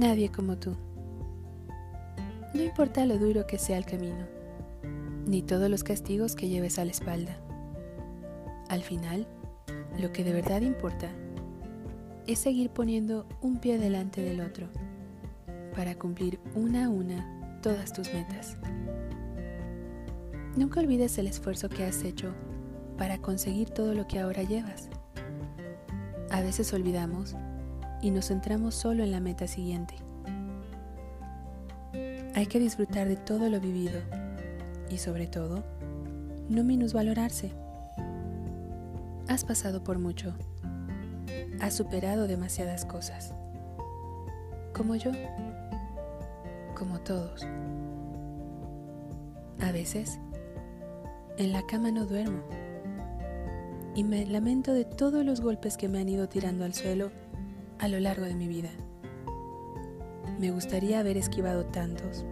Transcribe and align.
Nadie 0.00 0.30
como 0.30 0.56
tú. 0.56 0.74
No 2.54 2.62
importa 2.62 3.04
lo 3.04 3.18
duro 3.18 3.46
que 3.46 3.58
sea 3.58 3.76
el 3.76 3.84
camino, 3.84 4.26
ni 5.26 5.42
todos 5.42 5.68
los 5.68 5.84
castigos 5.84 6.34
que 6.34 6.48
lleves 6.48 6.78
a 6.78 6.86
la 6.86 6.90
espalda. 6.90 7.36
Al 8.70 8.80
final, 8.80 9.28
lo 10.00 10.10
que 10.10 10.24
de 10.24 10.32
verdad 10.32 10.62
importa 10.62 11.10
es 12.26 12.38
seguir 12.38 12.70
poniendo 12.70 13.26
un 13.42 13.58
pie 13.58 13.76
delante 13.76 14.22
del 14.22 14.40
otro 14.40 14.68
para 15.76 15.94
cumplir 15.94 16.40
una 16.54 16.86
a 16.86 16.88
una 16.88 17.60
todas 17.60 17.92
tus 17.92 18.10
metas. 18.14 18.56
Nunca 20.56 20.80
olvides 20.80 21.18
el 21.18 21.26
esfuerzo 21.26 21.68
que 21.68 21.84
has 21.84 22.04
hecho 22.04 22.32
para 22.96 23.18
conseguir 23.18 23.68
todo 23.68 23.92
lo 23.92 24.06
que 24.06 24.18
ahora 24.18 24.44
llevas. 24.44 24.88
A 26.30 26.40
veces 26.40 26.72
olvidamos 26.72 27.36
y 28.02 28.10
nos 28.10 28.28
centramos 28.28 28.74
solo 28.74 29.04
en 29.04 29.10
la 29.10 29.20
meta 29.20 29.46
siguiente. 29.46 29.94
Hay 32.34 32.46
que 32.46 32.58
disfrutar 32.58 33.08
de 33.08 33.16
todo 33.16 33.48
lo 33.48 33.60
vivido 33.60 34.00
y 34.88 34.98
sobre 34.98 35.26
todo, 35.26 35.62
no 36.48 36.64
minusvalorarse. 36.64 37.52
Has 39.28 39.44
pasado 39.44 39.84
por 39.84 39.98
mucho. 39.98 40.34
Has 41.60 41.74
superado 41.74 42.26
demasiadas 42.26 42.84
cosas. 42.84 43.34
Como 44.72 44.96
yo. 44.96 45.12
Como 46.76 47.00
todos. 47.00 47.46
A 49.60 49.72
veces, 49.72 50.18
en 51.36 51.52
la 51.52 51.66
cama 51.66 51.90
no 51.90 52.06
duermo. 52.06 52.42
Y 53.94 54.04
me 54.04 54.24
lamento 54.24 54.72
de 54.72 54.84
todos 54.84 55.24
los 55.24 55.40
golpes 55.40 55.76
que 55.76 55.88
me 55.88 56.00
han 56.00 56.08
ido 56.08 56.28
tirando 56.28 56.64
al 56.64 56.74
suelo 56.74 57.10
a 57.80 57.88
lo 57.88 57.98
largo 57.98 58.26
de 58.26 58.34
mi 58.34 58.46
vida. 58.46 58.68
Me 60.38 60.50
gustaría 60.50 61.00
haber 61.00 61.16
esquivado 61.16 61.64
tantos. 61.64 62.26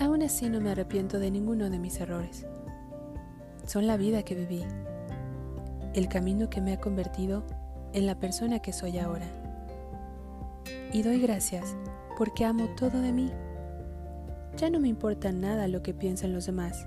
Aún 0.00 0.22
así 0.22 0.48
no 0.48 0.60
me 0.60 0.70
arrepiento 0.70 1.20
de 1.20 1.30
ninguno 1.30 1.70
de 1.70 1.78
mis 1.78 2.00
errores. 2.00 2.44
Son 3.66 3.86
la 3.86 3.96
vida 3.96 4.24
que 4.24 4.34
viví, 4.34 4.64
el 5.94 6.08
camino 6.08 6.50
que 6.50 6.60
me 6.60 6.72
ha 6.72 6.80
convertido 6.80 7.44
en 7.92 8.06
la 8.06 8.18
persona 8.18 8.58
que 8.58 8.72
soy 8.72 8.98
ahora. 8.98 9.26
Y 10.92 11.02
doy 11.02 11.20
gracias 11.20 11.76
porque 12.18 12.44
amo 12.44 12.66
todo 12.76 13.00
de 13.00 13.12
mí. 13.12 13.30
Ya 14.56 14.70
no 14.70 14.80
me 14.80 14.88
importa 14.88 15.30
nada 15.30 15.68
lo 15.68 15.84
que 15.84 15.94
piensen 15.94 16.32
los 16.32 16.46
demás, 16.46 16.84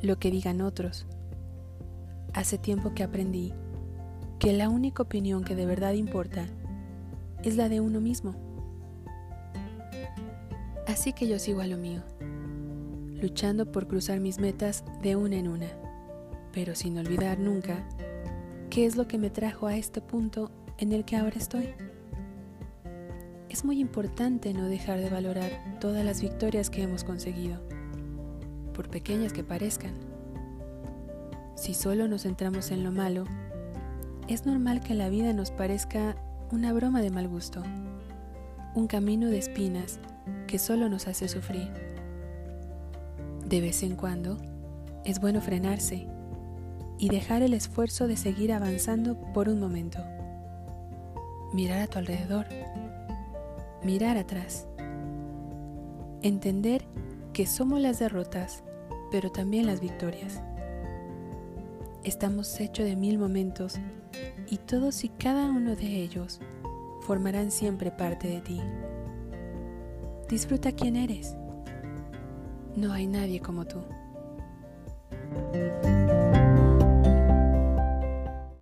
lo 0.00 0.16
que 0.20 0.30
digan 0.30 0.60
otros. 0.60 1.06
Hace 2.32 2.56
tiempo 2.56 2.94
que 2.94 3.02
aprendí 3.02 3.52
que 4.44 4.52
la 4.52 4.68
única 4.68 5.02
opinión 5.02 5.42
que 5.42 5.54
de 5.54 5.64
verdad 5.64 5.94
importa 5.94 6.44
es 7.44 7.56
la 7.56 7.70
de 7.70 7.80
uno 7.80 8.02
mismo. 8.02 8.34
Así 10.86 11.14
que 11.14 11.26
yo 11.26 11.38
sigo 11.38 11.62
a 11.62 11.66
lo 11.66 11.78
mío, 11.78 12.02
luchando 13.22 13.72
por 13.72 13.88
cruzar 13.88 14.20
mis 14.20 14.38
metas 14.38 14.84
de 15.00 15.16
una 15.16 15.36
en 15.36 15.48
una, 15.48 15.68
pero 16.52 16.74
sin 16.74 16.98
olvidar 16.98 17.38
nunca 17.38 17.88
qué 18.68 18.84
es 18.84 18.96
lo 18.96 19.08
que 19.08 19.16
me 19.16 19.30
trajo 19.30 19.66
a 19.66 19.78
este 19.78 20.02
punto 20.02 20.50
en 20.76 20.92
el 20.92 21.06
que 21.06 21.16
ahora 21.16 21.38
estoy. 21.38 21.70
Es 23.48 23.64
muy 23.64 23.80
importante 23.80 24.52
no 24.52 24.68
dejar 24.68 25.00
de 25.00 25.08
valorar 25.08 25.78
todas 25.80 26.04
las 26.04 26.20
victorias 26.20 26.68
que 26.68 26.82
hemos 26.82 27.02
conseguido, 27.02 27.62
por 28.74 28.90
pequeñas 28.90 29.32
que 29.32 29.42
parezcan. 29.42 29.94
Si 31.56 31.72
solo 31.72 32.08
nos 32.08 32.24
centramos 32.24 32.70
en 32.72 32.84
lo 32.84 32.92
malo, 32.92 33.24
es 34.28 34.46
normal 34.46 34.80
que 34.80 34.94
la 34.94 35.08
vida 35.08 35.32
nos 35.32 35.50
parezca 35.50 36.16
una 36.50 36.72
broma 36.72 37.02
de 37.02 37.10
mal 37.10 37.28
gusto, 37.28 37.62
un 38.74 38.86
camino 38.86 39.28
de 39.28 39.38
espinas 39.38 39.98
que 40.46 40.58
solo 40.58 40.88
nos 40.88 41.06
hace 41.08 41.28
sufrir. 41.28 41.70
De 43.44 43.60
vez 43.60 43.82
en 43.82 43.96
cuando, 43.96 44.38
es 45.04 45.20
bueno 45.20 45.40
frenarse 45.40 46.06
y 46.98 47.08
dejar 47.10 47.42
el 47.42 47.52
esfuerzo 47.52 48.06
de 48.06 48.16
seguir 48.16 48.52
avanzando 48.52 49.20
por 49.32 49.48
un 49.48 49.60
momento. 49.60 49.98
Mirar 51.52 51.80
a 51.80 51.86
tu 51.86 51.98
alrededor, 51.98 52.46
mirar 53.82 54.16
atrás, 54.16 54.66
entender 56.22 56.86
que 57.34 57.46
somos 57.46 57.80
las 57.80 57.98
derrotas, 57.98 58.62
pero 59.10 59.30
también 59.30 59.66
las 59.66 59.80
victorias. 59.80 60.40
Estamos 62.04 62.60
hechos 62.60 62.84
de 62.84 62.96
mil 62.96 63.18
momentos 63.18 63.76
y 64.50 64.58
todos 64.58 65.04
y 65.04 65.08
cada 65.08 65.46
uno 65.46 65.74
de 65.74 65.86
ellos 65.86 66.38
formarán 67.00 67.50
siempre 67.50 67.90
parte 67.90 68.28
de 68.28 68.40
ti. 68.42 68.60
Disfruta 70.28 70.70
quién 70.72 70.96
eres. 70.96 71.34
No 72.76 72.92
hay 72.92 73.06
nadie 73.06 73.40
como 73.40 73.64
tú. 73.64 73.78